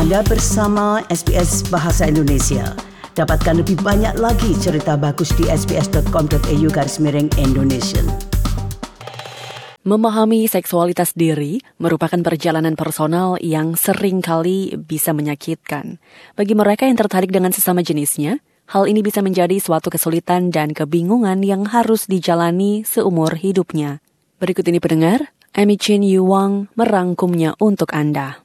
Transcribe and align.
Anda 0.00 0.24
bersama 0.24 1.04
SBS 1.12 1.68
Bahasa 1.68 2.08
Indonesia. 2.08 2.72
Dapatkan 3.20 3.60
lebih 3.60 3.84
banyak 3.84 4.16
lagi 4.16 4.56
cerita 4.56 4.96
bagus 4.96 5.28
di 5.36 5.44
sbs.com.au 5.44 6.68
garis 6.72 6.96
miring 7.04 7.28
Indonesia. 7.36 8.00
Memahami 9.84 10.48
seksualitas 10.48 11.12
diri 11.12 11.60
merupakan 11.76 12.16
perjalanan 12.16 12.80
personal 12.80 13.36
yang 13.44 13.76
sering 13.76 14.24
kali 14.24 14.72
bisa 14.72 15.12
menyakitkan. 15.12 16.00
Bagi 16.32 16.56
mereka 16.56 16.88
yang 16.88 16.96
tertarik 16.96 17.28
dengan 17.28 17.52
sesama 17.52 17.84
jenisnya, 17.84 18.40
hal 18.72 18.88
ini 18.88 19.04
bisa 19.04 19.20
menjadi 19.20 19.60
suatu 19.60 19.92
kesulitan 19.92 20.48
dan 20.48 20.72
kebingungan 20.72 21.44
yang 21.44 21.68
harus 21.68 22.08
dijalani 22.08 22.88
seumur 22.88 23.36
hidupnya. 23.36 24.00
Berikut 24.40 24.64
ini 24.64 24.80
pendengar, 24.80 25.28
Amy 25.52 25.76
Chin 25.76 26.00
Yu 26.00 26.24
Wang 26.24 26.72
merangkumnya 26.72 27.52
untuk 27.60 27.92
Anda. 27.92 28.40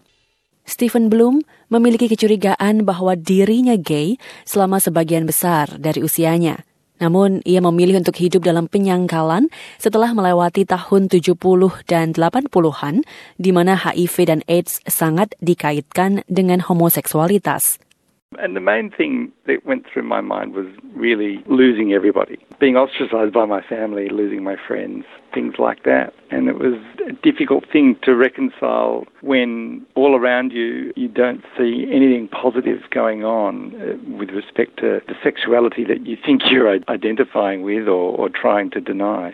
Stephen 0.66 1.14
Bloom 1.14 1.46
memiliki 1.70 2.10
kecurigaan 2.10 2.84
bahwa 2.84 3.14
dirinya 3.14 3.78
gay 3.78 4.18
selama 4.44 4.82
sebagian 4.82 5.30
besar 5.30 5.70
dari 5.78 6.02
usianya. 6.02 6.66
Namun, 6.96 7.44
ia 7.44 7.60
memilih 7.60 8.00
untuk 8.00 8.16
hidup 8.16 8.48
dalam 8.48 8.72
penyangkalan 8.72 9.52
setelah 9.76 10.16
melewati 10.16 10.64
tahun 10.64 11.12
70 11.12 11.36
dan 11.92 12.16
80-an 12.16 13.04
di 13.36 13.52
mana 13.52 13.76
HIV 13.76 14.16
dan 14.26 14.40
AIDS 14.48 14.80
sangat 14.88 15.36
dikaitkan 15.44 16.24
dengan 16.32 16.64
homoseksualitas. 16.64 17.84
And 18.40 18.56
the 18.56 18.62
main 18.62 18.92
thing 18.92 19.32
that 19.46 19.66
went 19.66 19.86
through 19.92 20.04
my 20.04 20.22
mind 20.22 20.54
was 20.54 20.68
really 20.94 21.44
losing 21.48 21.94
everybody, 21.94 22.38
being 22.60 22.76
ostracized 22.76 23.34
by 23.34 23.46
my 23.46 23.62
family, 23.62 24.10
losing 24.10 24.44
my 24.44 24.56
friends, 24.68 25.06
things 25.34 25.56
like 25.60 25.84
that. 25.84 26.14
And 26.32 26.48
it 26.48 26.58
was 26.58 26.76
a 27.08 27.14
difficult 27.14 27.66
thing 27.72 27.98
to 28.04 28.16
reconcile 28.16 29.06
when 29.22 29.86
all 29.96 30.16
around 30.16 30.52
you 30.52 30.94
you 30.96 31.08
don't 31.08 31.44
see 31.58 31.88
anything 31.92 32.28
positive 32.28 32.82
going 32.92 33.24
on 33.24 33.76
uh, 33.76 34.18
with 34.18 34.30
respect 34.30 34.78
to 34.78 35.02
the 35.08 35.16
sexuality 35.24 35.84
that 35.86 36.06
you 36.06 36.18
think 36.26 36.44
you're 36.50 36.80
identifying 36.90 37.62
with 37.62 37.88
or, 37.88 38.16
or 38.18 38.30
trying 38.30 38.70
to 38.72 38.82
deny. 38.82 39.34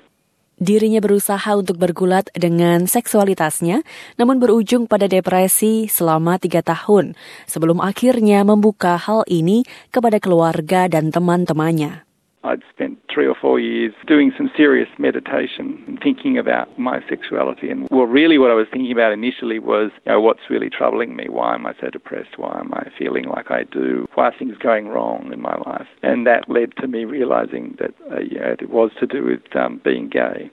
Dirinya 0.61 1.01
berusaha 1.01 1.57
untuk 1.57 1.81
bergulat 1.81 2.29
dengan 2.37 2.85
seksualitasnya, 2.85 3.81
namun 4.21 4.37
berujung 4.37 4.85
pada 4.85 5.09
depresi 5.09 5.89
selama 5.89 6.37
tiga 6.37 6.61
tahun 6.61 7.17
sebelum 7.49 7.81
akhirnya 7.81 8.45
membuka 8.45 8.93
hal 8.93 9.25
ini 9.25 9.65
kepada 9.89 10.21
keluarga 10.21 10.85
dan 10.85 11.09
teman-temannya. 11.09 12.05
I'd 12.45 12.61
spent 12.69 13.00
three 13.13 13.27
or 13.27 13.35
four 13.35 13.59
years 13.59 13.93
doing 14.07 14.31
some 14.37 14.49
serious 14.55 14.89
meditation 14.97 15.83
and 15.87 15.99
thinking 16.01 16.37
about 16.37 16.67
my 16.79 16.99
sexuality. 17.09 17.69
And 17.69 17.87
well, 17.91 18.05
really, 18.05 18.37
what 18.37 18.51
I 18.51 18.55
was 18.55 18.67
thinking 18.71 18.91
about 18.91 19.11
initially 19.11 19.59
was, 19.59 19.91
you 20.05 20.11
know, 20.11 20.21
what's 20.21 20.49
really 20.49 20.69
troubling 20.69 21.15
me? 21.15 21.25
Why 21.29 21.55
am 21.55 21.65
I 21.65 21.73
so 21.79 21.89
depressed? 21.89 22.37
Why 22.37 22.59
am 22.59 22.73
I 22.73 22.89
feeling 22.97 23.25
like 23.25 23.51
I 23.51 23.63
do? 23.63 24.07
Why 24.15 24.27
are 24.29 24.35
things 24.37 24.57
going 24.57 24.87
wrong 24.87 25.31
in 25.33 25.41
my 25.41 25.55
life? 25.65 25.87
And 26.01 26.25
that 26.27 26.49
led 26.49 26.75
to 26.77 26.87
me 26.87 27.05
realizing 27.05 27.75
that 27.79 27.91
uh, 28.11 28.21
yeah, 28.21 28.55
it 28.59 28.69
was 28.69 28.91
to 28.99 29.07
do 29.07 29.23
with 29.23 29.43
um, 29.55 29.81
being 29.83 30.09
gay. 30.09 30.51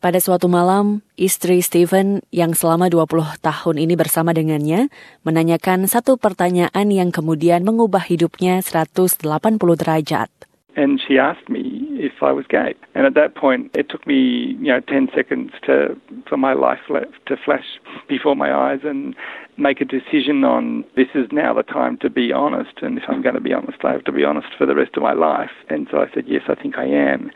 Pada 0.00 0.16
suatu 0.16 0.48
malam, 0.48 1.04
istri 1.20 1.60
Stephen 1.60 2.24
yang 2.32 2.56
selama 2.56 2.88
20 2.88 3.36
tahun 3.44 3.76
ini 3.76 4.00
bersama 4.00 4.32
dengannya 4.32 4.88
menanyakan 5.28 5.84
satu 5.84 6.16
pertanyaan 6.16 6.88
yang 6.88 7.12
kemudian 7.12 7.60
mengubah 7.68 8.08
hidupnya 8.08 8.64
180 8.64 9.20
derajat. 9.60 10.32
And 10.76 11.00
she 11.00 11.18
asked 11.18 11.48
me 11.48 11.82
if 11.98 12.22
I 12.22 12.32
was 12.32 12.46
gay. 12.46 12.74
And 12.94 13.06
at 13.06 13.14
that 13.14 13.34
point, 13.34 13.70
it 13.74 13.88
took 13.88 14.06
me, 14.06 14.56
you 14.60 14.70
know, 14.70 14.80
10 14.80 15.08
seconds 15.14 15.50
to, 15.66 15.98
for 16.28 16.36
my 16.36 16.52
life 16.52 16.78
to 16.88 17.36
flash 17.44 17.66
before 18.08 18.36
my 18.36 18.54
eyes 18.54 18.80
and 18.84 19.14
make 19.58 19.80
a 19.80 19.84
decision 19.84 20.44
on 20.44 20.84
this 20.96 21.08
is 21.14 21.26
now 21.32 21.52
the 21.52 21.66
time 21.66 21.98
to 21.98 22.08
be 22.08 22.32
honest. 22.32 22.78
And 22.82 22.98
if 22.98 23.04
I'm 23.08 23.22
going 23.22 23.34
to 23.34 23.42
be 23.42 23.52
honest, 23.52 23.84
I 23.84 23.92
have 23.92 24.04
to 24.04 24.12
be 24.12 24.24
honest 24.24 24.48
for 24.56 24.66
the 24.66 24.74
rest 24.74 24.96
of 24.96 25.02
my 25.02 25.12
life. 25.12 25.52
And 25.68 25.88
so 25.90 25.98
I 25.98 26.06
said, 26.14 26.24
yes, 26.26 26.42
I 26.48 26.54
think 26.54 26.78
I 26.78 26.86
am. 26.86 27.30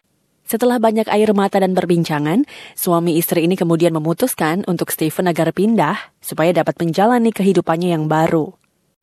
Setelah 0.45 0.77
banyak 0.77 1.09
air 1.09 1.33
mata 1.33 1.57
dan 1.57 1.73
perbincangan, 1.73 2.45
suami 2.77 3.17
istri 3.17 3.49
ini 3.49 3.57
kemudian 3.57 3.97
memutuskan 3.97 4.61
untuk 4.69 4.93
Stephen 4.93 5.25
agar 5.25 5.57
pindah 5.57 6.13
supaya 6.21 6.53
dapat 6.53 6.77
menjalani 6.77 7.33
kehidupannya 7.33 7.97
yang 7.97 8.13
baru. 8.13 8.53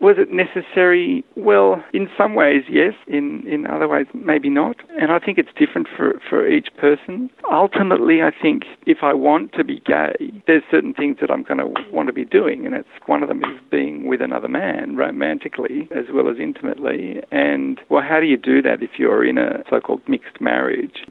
Was 0.01 0.15
it 0.17 0.29
necessary? 0.33 1.23
Well, 1.35 1.83
in 1.93 2.09
some 2.17 2.33
ways, 2.33 2.63
yes. 2.67 2.93
In 3.07 3.43
in 3.47 3.67
other 3.67 3.87
ways, 3.87 4.07
maybe 4.13 4.49
not. 4.49 4.77
And 4.99 5.11
I 5.11 5.19
think 5.19 5.37
it's 5.37 5.53
different 5.57 5.87
for 5.95 6.19
for 6.27 6.47
each 6.47 6.69
person. 6.75 7.29
Ultimately, 7.51 8.21
I 8.23 8.31
think 8.41 8.63
if 8.87 8.99
I 9.03 9.13
want 9.13 9.53
to 9.53 9.63
be 9.63 9.79
gay, 9.85 10.15
there's 10.47 10.63
certain 10.71 10.93
things 10.93 11.17
that 11.21 11.29
I'm 11.29 11.43
going 11.43 11.59
to 11.59 11.67
want 11.91 12.07
to 12.07 12.13
be 12.13 12.25
doing, 12.25 12.65
and 12.65 12.73
it's 12.73 12.89
one 13.05 13.21
of 13.21 13.29
them 13.29 13.43
is 13.43 13.61
being 13.69 14.07
with 14.07 14.21
another 14.21 14.47
man 14.47 14.95
romantically 14.95 15.87
as 15.91 16.05
well 16.11 16.27
as 16.29 16.37
intimately. 16.39 17.21
And 17.31 17.79
well, 17.89 18.01
how 18.01 18.19
do 18.19 18.25
you 18.25 18.37
do 18.37 18.61
that 18.63 18.81
if 18.81 18.91
you're 18.97 19.23
in 19.23 19.37
a 19.37 19.63
so-called 19.69 20.01
mixed 20.07 20.41
marriage? 20.41 21.05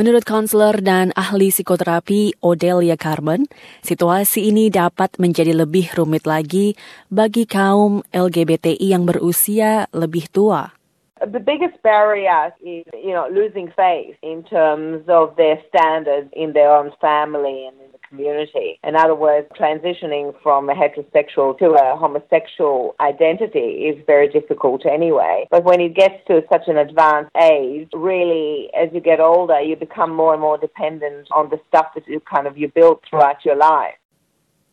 Menurut 0.00 0.24
konselor 0.24 0.80
dan 0.80 1.12
ahli 1.12 1.52
psikoterapi 1.52 2.40
Odelia 2.40 2.96
Carmen, 2.96 3.44
situasi 3.84 4.48
ini 4.48 4.72
dapat 4.72 5.20
menjadi 5.20 5.52
lebih 5.52 5.92
rumit 5.92 6.24
lagi 6.24 6.72
bagi 7.12 7.44
kaum 7.44 8.00
LGBTI 8.08 8.96
yang 8.96 9.04
berusia 9.04 9.92
lebih 9.92 10.32
tua. 10.32 10.72
The 11.20 11.36
biggest 11.36 11.76
barrier 11.84 12.48
is, 12.64 12.88
you 12.96 13.12
know, 13.12 13.28
losing 13.28 13.68
faith 13.76 14.16
in 14.24 14.40
terms 14.48 15.04
of 15.04 15.36
their 15.36 15.60
standards 15.68 16.32
in 16.32 16.56
their 16.56 16.72
own 16.72 16.96
family 16.96 17.68
and 17.68 17.79
community. 18.10 18.78
In 18.84 18.94
other 18.96 19.14
words, 19.14 19.46
transitioning 19.58 20.34
from 20.42 20.68
a 20.68 20.74
heterosexual 20.74 21.56
to 21.58 21.78
a 21.78 21.96
homosexual 21.96 22.94
identity 23.00 23.88
is 23.88 23.96
very 24.06 24.28
difficult 24.28 24.84
anyway. 24.84 25.46
But 25.50 25.64
when 25.64 25.80
it 25.80 25.94
gets 25.94 26.18
to 26.28 26.42
such 26.52 26.66
an 26.66 26.76
advanced 26.76 27.30
age, 27.40 27.88
really, 27.94 28.68
as 28.74 28.90
you 28.92 29.00
get 29.00 29.20
older, 29.20 29.60
you 29.60 29.76
become 29.76 30.12
more 30.14 30.34
and 30.34 30.42
more 30.42 30.58
dependent 30.58 31.28
on 31.30 31.48
the 31.50 31.58
stuff 31.68 31.94
that 31.94 32.06
you 32.06 32.20
kind 32.20 32.46
of 32.46 32.58
you 32.58 32.68
built 32.68 33.00
throughout 33.08 33.44
your 33.46 33.56
life. 33.56 33.96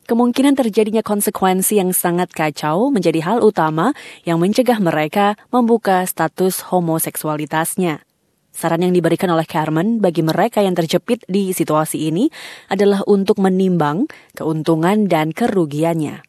Kemungkinan 0.07 0.55
terjadinya 0.55 1.03
konsekuensi 1.03 1.83
yang 1.83 1.91
sangat 1.91 2.31
kacau 2.31 2.87
menjadi 2.95 3.27
hal 3.27 3.43
utama 3.43 3.91
yang 4.23 4.39
mencegah 4.39 4.79
mereka 4.79 5.35
membuka 5.51 6.07
status 6.07 6.63
homoseksualitasnya. 6.71 8.06
Saran 8.57 8.81
yang 8.81 8.97
diberikan 8.97 9.29
oleh 9.29 9.45
Carmen 9.45 10.01
bagi 10.01 10.25
mereka 10.25 10.65
yang 10.65 10.73
terjepit 10.73 11.21
di 11.29 11.53
situasi 11.53 12.09
ini 12.09 12.25
adalah 12.73 13.05
untuk 13.05 13.37
menimbang 13.37 14.09
keuntungan 14.33 15.05
dan 15.05 15.29
kerugiannya. 15.29 16.26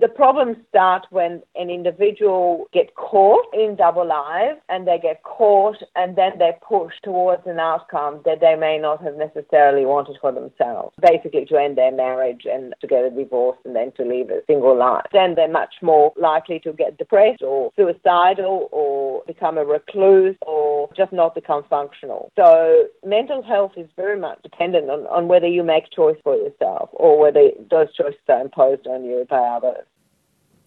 The 0.00 0.08
problems 0.08 0.56
start 0.70 1.06
when 1.10 1.42
an 1.56 1.68
individual 1.68 2.68
get 2.72 2.94
caught 2.94 3.44
in 3.52 3.76
double 3.76 4.06
lives 4.06 4.58
and 4.70 4.88
they 4.88 4.98
get 4.98 5.22
caught 5.24 5.76
and 5.94 6.16
then 6.16 6.38
they 6.38 6.52
push 6.66 6.94
towards 7.02 7.46
an 7.46 7.58
outcome 7.58 8.22
that 8.24 8.40
they 8.40 8.56
may 8.56 8.78
not 8.78 9.02
have 9.02 9.16
necessarily 9.16 9.84
wanted 9.84 10.16
for 10.18 10.32
themselves. 10.32 10.94
Basically 11.02 11.44
to 11.44 11.58
end 11.58 11.76
their 11.76 11.92
marriage 11.92 12.46
and 12.50 12.74
to 12.80 12.86
get 12.86 13.04
a 13.04 13.10
divorce 13.10 13.58
and 13.66 13.76
then 13.76 13.92
to 13.98 14.04
live 14.04 14.30
a 14.30 14.40
single 14.46 14.74
life. 14.74 15.04
Then 15.12 15.34
they're 15.34 15.48
much 15.48 15.74
more 15.82 16.14
likely 16.16 16.60
to 16.60 16.72
get 16.72 16.96
depressed 16.96 17.42
or 17.42 17.70
suicidal 17.76 18.70
or 18.72 19.22
become 19.26 19.58
a 19.58 19.66
recluse 19.66 20.36
or 20.46 20.88
just 20.96 21.12
not 21.12 21.34
become 21.34 21.64
functional. 21.68 22.32
So 22.36 22.84
mental 23.04 23.42
health 23.42 23.72
is 23.76 23.90
very 23.96 24.18
much 24.18 24.42
dependent 24.42 24.88
on, 24.88 25.06
on 25.08 25.28
whether 25.28 25.46
you 25.46 25.62
make 25.62 25.90
choice 25.90 26.16
for 26.24 26.36
yourself 26.36 26.88
or 26.94 27.18
whether 27.18 27.50
those 27.70 27.94
choices 27.94 28.18
are 28.30 28.40
imposed 28.40 28.86
on 28.86 29.04
you 29.04 29.26
by 29.28 29.36
others. 29.36 29.84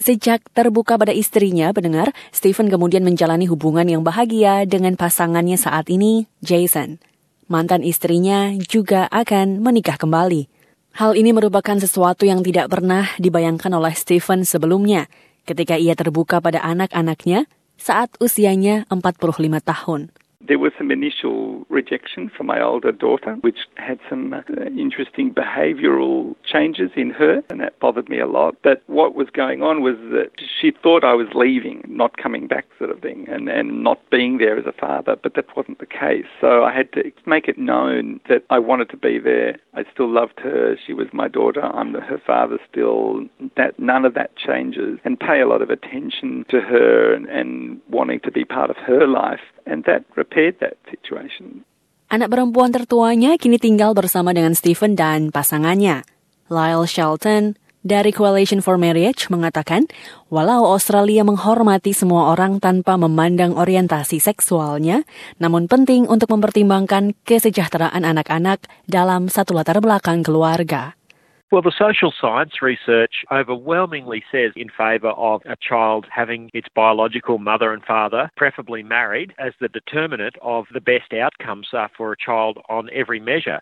Sejak 0.03 0.43
terbuka 0.51 0.99
pada 0.99 1.15
istrinya, 1.15 1.71
pendengar, 1.71 2.11
Stephen 2.35 2.67
kemudian 2.67 3.07
menjalani 3.07 3.47
hubungan 3.47 3.87
yang 3.87 4.03
bahagia 4.03 4.67
dengan 4.67 4.99
pasangannya 4.99 5.55
saat 5.55 5.87
ini, 5.87 6.27
Jason. 6.43 6.99
Mantan 7.47 7.87
istrinya 7.87 8.51
juga 8.67 9.07
akan 9.07 9.63
menikah 9.63 9.95
kembali. 9.95 10.51
Hal 10.99 11.15
ini 11.15 11.31
merupakan 11.31 11.79
sesuatu 11.79 12.27
yang 12.27 12.43
tidak 12.43 12.67
pernah 12.67 13.07
dibayangkan 13.15 13.71
oleh 13.71 13.95
Stephen 13.95 14.43
sebelumnya 14.43 15.07
ketika 15.47 15.79
ia 15.79 15.95
terbuka 15.95 16.43
pada 16.43 16.59
anak-anaknya 16.59 17.47
saat 17.79 18.11
usianya 18.19 18.83
45 18.91 19.39
tahun. 19.63 20.11
There 20.47 20.59
was 20.59 20.73
some 20.77 20.91
initial 20.91 21.65
rejection 21.69 22.29
from 22.35 22.47
my 22.47 22.61
older 22.61 22.91
daughter, 22.91 23.35
which 23.41 23.59
had 23.75 23.99
some 24.09 24.33
uh, 24.33 24.41
interesting 24.77 25.33
behavioural 25.33 26.35
changes 26.45 26.91
in 26.95 27.11
her, 27.11 27.41
and 27.49 27.59
that 27.61 27.79
bothered 27.79 28.09
me 28.09 28.19
a 28.19 28.27
lot. 28.27 28.55
But 28.63 28.83
what 28.87 29.15
was 29.15 29.29
going 29.29 29.61
on 29.61 29.81
was 29.81 29.95
that 30.11 30.31
she 30.59 30.71
thought 30.71 31.03
I 31.03 31.13
was 31.13 31.27
leaving, 31.33 31.83
not 31.87 32.17
coming 32.17 32.47
back, 32.47 32.65
sort 32.77 32.89
of 32.89 32.99
thing, 32.99 33.27
and, 33.29 33.47
and 33.49 33.83
not 33.83 33.99
being 34.09 34.37
there 34.37 34.57
as 34.57 34.65
a 34.65 34.73
father, 34.73 35.15
but 35.21 35.35
that 35.35 35.55
wasn't 35.55 35.79
the 35.79 35.85
case. 35.85 36.25
So 36.41 36.63
I 36.63 36.73
had 36.73 36.91
to 36.93 37.11
make 37.25 37.47
it 37.47 37.57
known 37.57 38.19
that 38.27 38.43
I 38.49 38.59
wanted 38.59 38.89
to 38.89 38.97
be 38.97 39.19
there. 39.19 39.57
I 39.73 39.85
still 39.91 40.11
loved 40.11 40.39
her. 40.41 40.77
She 40.85 40.93
was 40.93 41.07
my 41.13 41.27
daughter. 41.27 41.61
I'm 41.61 41.93
her 41.93 42.21
father 42.25 42.59
still. 42.69 43.25
That 43.55 43.79
none 43.79 44.05
of 44.05 44.13
that 44.15 44.35
changes, 44.35 44.99
and 45.03 45.19
pay 45.19 45.41
a 45.41 45.47
lot 45.47 45.61
of 45.61 45.69
attention 45.69 46.45
to 46.49 46.59
her 46.59 47.13
and, 47.13 47.27
and 47.27 47.79
wanting 47.89 48.19
to 48.21 48.31
be 48.31 48.45
part 48.45 48.69
of 48.69 48.77
her 48.77 49.07
life. 49.07 49.39
And 49.63 49.87
that 49.87 50.03
repaired 50.19 50.59
that 50.59 50.75
situation. 50.91 51.63
Anak 52.11 52.29
perempuan 52.29 52.69
tertuanya 52.69 53.39
kini 53.41 53.57
tinggal 53.57 53.97
bersama 53.97 54.35
dengan 54.35 54.53
Stephen 54.53 54.93
dan 54.93 55.33
pasangannya. 55.33 56.05
Lyle 56.51 56.85
Shelton, 56.85 57.57
dari 57.83 58.15
Coalition 58.15 58.63
for 58.63 58.79
Marriage 58.79 59.27
mengatakan, 59.27 59.91
walau 60.31 60.63
Australia 60.71 61.27
menghormati 61.27 61.91
semua 61.91 62.31
orang 62.31 62.63
tanpa 62.63 62.95
memandang 62.95 63.59
orientasi 63.59 64.23
seksualnya, 64.23 65.03
namun 65.35 65.67
penting 65.67 66.07
untuk 66.07 66.31
mempertimbangkan 66.31 67.11
kesejahteraan 67.27 68.07
anak-anak 68.07 68.63
dalam 68.87 69.27
satu 69.27 69.51
latar 69.51 69.83
belakang 69.83 70.23
keluarga. 70.23 70.95
Well, 71.53 71.61
the 71.61 71.69
social 71.77 72.09
science 72.09 72.65
research 72.65 73.29
overwhelmingly 73.29 74.25
says 74.33 74.57
in 74.57 74.73
favour 74.73 75.13
of 75.13 75.45
a 75.45 75.53
child 75.53 76.09
having 76.09 76.49
its 76.49 76.65
biological 76.73 77.37
mother 77.37 77.69
and 77.77 77.85
father, 77.85 78.33
preferably 78.33 78.81
married, 78.81 79.37
as 79.37 79.53
the 79.61 79.69
determinant 79.69 80.33
of 80.41 80.65
the 80.73 80.81
best 80.81 81.13
outcomes 81.13 81.69
for 81.93 82.09
a 82.09 82.17
child 82.17 82.57
on 82.73 82.89
every 82.89 83.21
measure. 83.21 83.61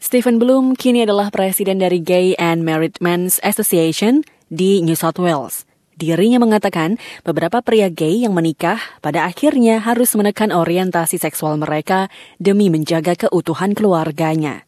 Stephen 0.00 0.40
Bloom 0.40 0.72
kini 0.80 1.04
adalah 1.04 1.28
presiden 1.28 1.76
dari 1.76 2.00
Gay 2.00 2.32
and 2.40 2.64
Married 2.64 2.96
Men's 3.04 3.36
Association 3.44 4.24
di 4.48 4.80
New 4.80 4.96
South 4.96 5.20
Wales. 5.20 5.68
Dirinya 5.92 6.40
mengatakan 6.40 6.96
beberapa 7.20 7.60
pria 7.60 7.92
gay 7.92 8.24
yang 8.24 8.32
menikah 8.32 8.80
pada 9.04 9.28
akhirnya 9.28 9.84
harus 9.84 10.16
menekan 10.16 10.56
orientasi 10.56 11.20
seksual 11.20 11.60
mereka 11.60 12.08
demi 12.40 12.72
menjaga 12.72 13.28
keutuhan 13.28 13.76
keluarganya. 13.76 14.65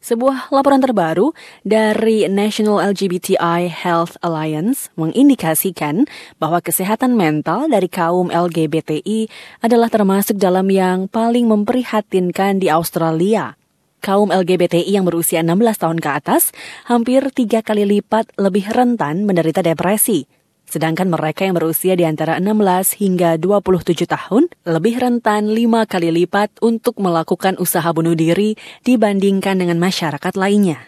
Sebuah 0.00 0.48
laporan 0.48 0.80
terbaru 0.80 1.36
dari 1.60 2.24
National 2.24 2.80
LGBTI 2.88 3.68
Health 3.68 4.16
Alliance 4.24 4.88
mengindikasikan 4.96 6.08
bahwa 6.40 6.64
kesehatan 6.64 7.20
mental 7.20 7.68
dari 7.68 7.84
kaum 7.84 8.32
LGBTI 8.32 9.28
adalah 9.60 9.92
termasuk 9.92 10.40
dalam 10.40 10.72
yang 10.72 11.04
paling 11.04 11.44
memprihatinkan 11.44 12.64
di 12.64 12.72
Australia. 12.72 13.60
Kaum 14.00 14.32
LGBTI 14.32 14.88
yang 14.88 15.04
berusia 15.04 15.44
16 15.44 15.76
tahun 15.76 15.98
ke 16.00 16.08
atas 16.08 16.56
hampir 16.88 17.28
tiga 17.36 17.60
kali 17.60 17.84
lipat 17.84 18.32
lebih 18.40 18.72
rentan 18.72 19.28
menderita 19.28 19.60
depresi 19.60 20.39
Sedangkan 20.70 21.10
mereka 21.10 21.42
yang 21.42 21.58
berusia 21.58 21.98
di 21.98 22.06
antara 22.06 22.38
16 22.38 23.02
hingga 23.02 23.34
27 23.42 24.06
tahun 24.06 24.46
lebih 24.62 25.02
rentan 25.02 25.50
lima 25.50 25.82
kali 25.82 26.14
lipat 26.14 26.62
untuk 26.62 26.94
melakukan 27.02 27.58
usaha 27.58 27.90
bunuh 27.90 28.14
diri 28.14 28.54
dibandingkan 28.86 29.58
dengan 29.58 29.82
masyarakat 29.82 30.38
lainnya. 30.38 30.78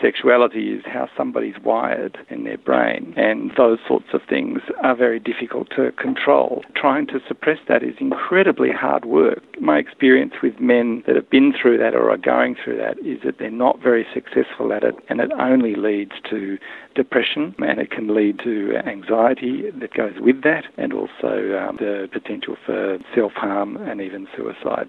Sexuality 0.00 0.72
is 0.72 0.82
how 0.84 1.08
somebody's 1.16 1.58
wired 1.62 2.18
in 2.28 2.42
their 2.42 2.58
brain, 2.58 3.14
and 3.16 3.52
those 3.56 3.78
sorts 3.86 4.08
of 4.12 4.22
things 4.28 4.60
are 4.82 4.96
very 4.96 5.20
difficult 5.20 5.70
to 5.70 5.92
control. 5.92 6.64
Trying 6.74 7.06
to 7.08 7.20
suppress 7.28 7.58
that 7.68 7.84
is 7.84 7.94
incredibly 8.00 8.72
hard 8.72 9.04
work. 9.04 9.42
My 9.60 9.78
experience 9.78 10.34
with 10.42 10.58
men 10.58 11.04
that 11.06 11.14
have 11.14 11.30
been 11.30 11.52
through 11.52 11.78
that 11.78 11.94
or 11.94 12.10
are 12.10 12.16
going 12.16 12.56
through 12.56 12.78
that 12.78 12.98
is 12.98 13.20
that 13.24 13.38
they're 13.38 13.50
not 13.52 13.80
very 13.80 14.04
successful 14.12 14.72
at 14.72 14.82
it, 14.82 14.96
and 15.08 15.20
it 15.20 15.30
only 15.38 15.76
leads 15.76 16.12
to 16.28 16.58
depression, 16.96 17.54
and 17.58 17.78
it 17.78 17.92
can 17.92 18.14
lead 18.14 18.40
to 18.40 18.76
anxiety 18.84 19.70
that 19.70 19.94
goes 19.94 20.14
with 20.18 20.42
that, 20.42 20.64
and 20.76 20.92
also 20.92 21.56
um, 21.56 21.76
the 21.78 22.08
potential 22.12 22.56
for 22.66 22.98
self 23.14 23.32
harm 23.34 23.76
and 23.76 24.00
even 24.00 24.26
suicide. 24.36 24.88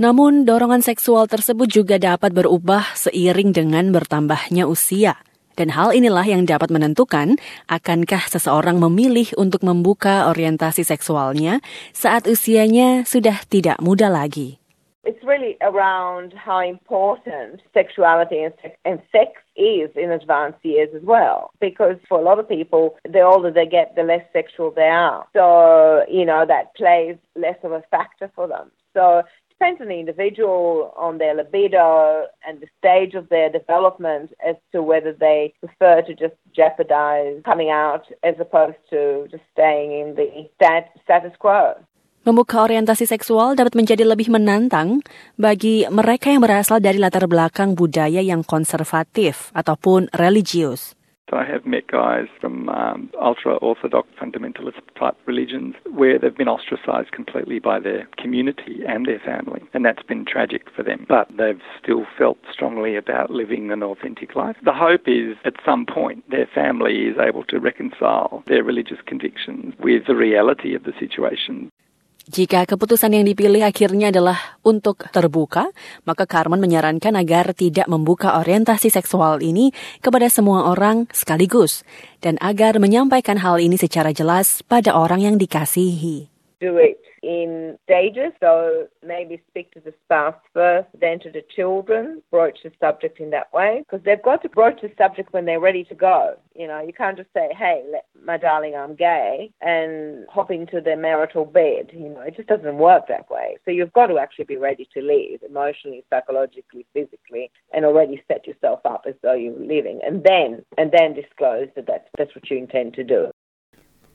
Namun, 0.00 0.48
dorongan 0.48 0.80
seksual 0.80 1.28
tersebut 1.28 1.68
juga 1.68 2.00
dapat 2.00 2.32
berubah 2.32 2.96
seiring 2.96 3.52
dengan 3.52 3.92
bertambahnya 3.92 4.64
usia. 4.64 5.20
Dan 5.52 5.76
hal 5.76 5.92
inilah 5.92 6.24
yang 6.24 6.48
dapat 6.48 6.72
menentukan 6.72 7.36
akankah 7.68 8.24
seseorang 8.24 8.80
memilih 8.80 9.36
untuk 9.36 9.60
membuka 9.60 10.32
orientasi 10.32 10.80
seksualnya 10.80 11.60
saat 11.92 12.24
usianya 12.24 13.04
sudah 13.04 13.36
tidak 13.44 13.76
muda 13.84 14.08
lagi. 14.08 14.56
It's 15.04 15.20
really 15.26 15.58
around 15.60 16.32
how 16.32 16.62
important 16.62 17.60
sexuality 17.74 18.38
and 18.38 18.54
sex, 18.62 18.78
and 18.86 19.02
sex 19.10 19.42
is 19.58 19.90
in 19.98 20.14
advanced 20.14 20.62
years 20.62 20.94
as 20.94 21.02
well. 21.02 21.50
Because 21.58 21.98
for 22.08 22.22
a 22.22 22.24
lot 22.24 22.38
of 22.38 22.48
people, 22.48 22.94
the 23.04 23.20
older 23.20 23.50
they 23.50 23.66
get, 23.66 23.98
the 23.98 24.06
less 24.06 24.22
sexual 24.32 24.70
they 24.70 24.88
are. 24.88 25.26
So, 25.34 26.06
you 26.08 26.24
know, 26.24 26.46
that 26.46 26.72
plays 26.78 27.18
less 27.34 27.58
of 27.66 27.72
a 27.74 27.82
factor 27.90 28.30
for 28.32 28.46
them. 28.46 28.70
So 28.94 29.22
depends 29.62 29.80
on 29.80 29.86
the 29.86 30.00
individual, 30.02 30.90
on 30.98 31.22
their 31.22 31.38
libido, 31.38 32.26
and 32.42 32.58
the 32.58 32.66
stage 32.82 33.14
of 33.14 33.30
their 33.30 33.46
development 33.46 34.34
as 34.42 34.58
to 34.74 34.82
whether 34.82 35.14
they 35.14 35.54
prefer 35.62 36.02
to 36.02 36.18
just 36.18 36.34
jeopardize 36.50 37.38
coming 37.46 37.70
out 37.70 38.10
as 38.26 38.34
opposed 38.42 38.82
to 38.90 39.30
just 39.30 39.46
staying 39.54 39.94
in 39.94 40.18
the 40.18 40.26
stat, 40.58 40.90
status 41.06 41.30
quo. 41.38 41.78
Membuka 42.26 42.66
orientasi 42.66 43.06
seksual 43.06 43.54
dapat 43.54 43.78
menjadi 43.78 44.02
lebih 44.02 44.34
menantang 44.34 45.02
bagi 45.38 45.86
mereka 45.90 46.34
yang 46.34 46.42
berasal 46.42 46.82
dari 46.82 46.98
latar 46.98 47.30
belakang 47.30 47.78
budaya 47.78 48.18
yang 48.18 48.42
konservatif 48.42 49.54
ataupun 49.54 50.10
religius. 50.10 50.98
I 51.32 51.44
have 51.44 51.64
met 51.64 51.86
guys 51.86 52.26
from 52.40 52.68
um, 52.68 53.10
ultra 53.20 53.56
orthodox 53.56 54.08
fundamentalist 54.20 54.80
type 54.98 55.16
religions 55.26 55.74
where 55.90 56.18
they've 56.18 56.36
been 56.36 56.48
ostracized 56.48 57.12
completely 57.12 57.58
by 57.58 57.80
their 57.80 58.06
community 58.18 58.80
and 58.86 59.06
their 59.06 59.18
family, 59.18 59.62
and 59.72 59.84
that's 59.84 60.02
been 60.02 60.26
tragic 60.26 60.66
for 60.76 60.82
them. 60.82 61.06
But 61.08 61.28
they've 61.36 61.60
still 61.82 62.06
felt 62.18 62.38
strongly 62.52 62.96
about 62.96 63.30
living 63.30 63.70
an 63.70 63.82
authentic 63.82 64.36
life. 64.36 64.56
The 64.62 64.74
hope 64.74 65.02
is 65.06 65.36
at 65.44 65.54
some 65.64 65.86
point 65.86 66.28
their 66.30 66.46
family 66.46 67.06
is 67.06 67.16
able 67.18 67.44
to 67.44 67.58
reconcile 67.58 68.42
their 68.46 68.62
religious 68.62 68.98
convictions 69.06 69.74
with 69.78 70.06
the 70.06 70.16
reality 70.16 70.74
of 70.74 70.84
the 70.84 70.92
situation. 71.00 71.70
Jika 72.30 72.62
keputusan 72.70 73.18
yang 73.18 73.26
dipilih 73.26 73.66
akhirnya 73.66 74.14
adalah 74.14 74.58
untuk 74.62 75.10
terbuka, 75.10 75.74
maka 76.06 76.22
Carmen 76.22 76.62
menyarankan 76.62 77.18
agar 77.18 77.50
tidak 77.50 77.90
membuka 77.90 78.38
orientasi 78.38 78.94
seksual 78.94 79.42
ini 79.42 79.74
kepada 79.98 80.30
semua 80.30 80.70
orang 80.70 81.10
sekaligus 81.10 81.82
dan 82.22 82.38
agar 82.38 82.78
menyampaikan 82.78 83.42
hal 83.42 83.58
ini 83.58 83.74
secara 83.74 84.14
jelas 84.14 84.62
pada 84.62 84.94
orang 84.94 85.26
yang 85.26 85.34
dikasihi. 85.34 86.30
Do 86.62 86.78
it 86.78 87.11
in 87.22 87.78
stages. 87.84 88.32
So 88.40 88.88
maybe 89.06 89.40
speak 89.48 89.70
to 89.72 89.80
the 89.80 89.94
spouse 90.04 90.34
first, 90.52 90.88
then 91.00 91.20
to 91.20 91.30
the 91.30 91.42
children, 91.54 92.22
broach 92.30 92.58
the 92.64 92.72
subject 92.80 93.20
in 93.20 93.30
that 93.30 93.52
way, 93.52 93.84
because 93.84 94.04
they've 94.04 94.22
got 94.22 94.42
to 94.42 94.48
broach 94.48 94.80
the 94.82 94.90
subject 94.98 95.32
when 95.32 95.44
they're 95.44 95.60
ready 95.60 95.84
to 95.84 95.94
go. 95.94 96.36
You 96.54 96.66
know, 96.66 96.80
you 96.80 96.92
can't 96.92 97.16
just 97.16 97.32
say, 97.32 97.48
hey, 97.56 97.82
my 98.24 98.36
darling, 98.36 98.74
I'm 98.74 98.94
gay, 98.94 99.50
and 99.60 100.26
hop 100.28 100.50
into 100.50 100.80
their 100.80 100.96
marital 100.96 101.44
bed. 101.44 101.90
You 101.92 102.10
know, 102.10 102.20
it 102.20 102.36
just 102.36 102.48
doesn't 102.48 102.76
work 102.76 103.08
that 103.08 103.30
way. 103.30 103.56
So 103.64 103.70
you've 103.70 103.92
got 103.92 104.08
to 104.08 104.18
actually 104.18 104.44
be 104.44 104.56
ready 104.56 104.88
to 104.94 105.00
leave 105.00 105.42
emotionally, 105.42 106.04
psychologically, 106.10 106.86
physically, 106.92 107.50
and 107.72 107.84
already 107.84 108.22
set 108.28 108.46
yourself 108.46 108.80
up 108.84 109.04
as 109.08 109.14
though 109.22 109.34
you're 109.34 109.58
leaving, 109.58 110.00
and 110.04 110.22
then 110.24 110.64
and 110.76 110.92
then 110.92 111.14
disclose 111.14 111.68
that 111.76 111.86
that's, 111.86 112.08
that's 112.18 112.34
what 112.34 112.50
you 112.50 112.58
intend 112.58 112.94
to 112.94 113.04
do. 113.04 113.30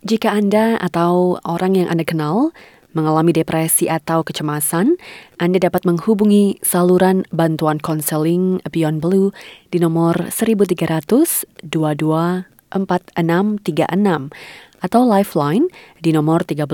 Jika 0.06 0.30
Anda 0.30 0.78
atau 0.78 1.42
orang 1.42 1.74
yang 1.74 1.90
Anda 1.90 2.06
kenal 2.06 2.54
mengalami 2.98 3.30
depresi 3.30 3.86
atau 3.86 4.26
kecemasan, 4.26 4.98
Anda 5.38 5.62
dapat 5.62 5.86
menghubungi 5.86 6.58
saluran 6.66 7.30
bantuan 7.30 7.78
konseling 7.78 8.58
Beyond 8.66 9.06
Blue 9.06 9.30
di 9.70 9.78
nomor 9.78 10.34
1300 10.34 11.46
22 11.62 12.50
4636 12.74 14.34
atau 14.78 15.02
Lifeline 15.10 15.66
di 16.02 16.14
nomor 16.14 16.46
13 16.46 16.66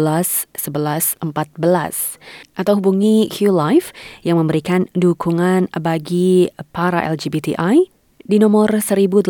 11 0.56 1.20
14 1.24 2.60
atau 2.60 2.74
hubungi 2.80 3.32
Q 3.32 3.52
Life 3.52 3.96
yang 4.28 4.40
memberikan 4.40 4.88
dukungan 4.96 5.72
bagi 5.80 6.52
para 6.76 7.04
LGBTI 7.08 7.92
di 8.24 8.38
nomor 8.40 8.72
1800 8.72 9.28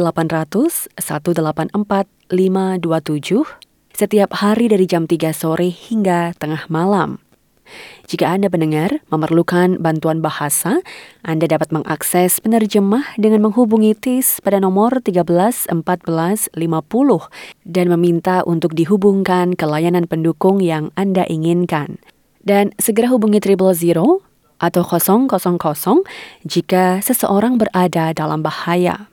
184 0.97 1.73
527 2.29 3.73
setiap 3.93 4.33
hari 4.41 4.67
dari 4.67 4.89
jam 4.89 5.05
3 5.05 5.31
sore 5.31 5.69
hingga 5.69 6.33
tengah 6.41 6.65
malam. 6.67 7.21
Jika 8.09 8.35
Anda 8.35 8.51
mendengar 8.51 9.00
memerlukan 9.07 9.79
bantuan 9.79 10.19
bahasa, 10.19 10.83
Anda 11.23 11.47
dapat 11.47 11.71
mengakses 11.71 12.43
penerjemah 12.43 13.15
dengan 13.15 13.47
menghubungi 13.47 13.95
TIS 13.95 14.43
pada 14.43 14.59
nomor 14.59 15.00
13 15.00 15.71
14 15.71 15.71
50 15.71 16.59
dan 17.63 17.85
meminta 17.88 18.43
untuk 18.43 18.75
dihubungkan 18.75 19.55
ke 19.55 19.63
layanan 19.63 20.05
pendukung 20.09 20.59
yang 20.59 20.91
Anda 21.00 21.23
inginkan. 21.23 22.03
Dan 22.43 22.75
segera 22.75 23.07
hubungi 23.07 23.39
triple 23.39 23.71
zero 23.71 24.19
atau 24.59 24.83
000 24.83 25.31
jika 26.43 27.00
seseorang 27.00 27.55
berada 27.55 28.12
dalam 28.12 28.43
bahaya. 28.43 29.12